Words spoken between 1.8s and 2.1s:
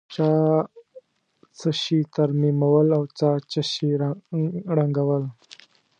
شي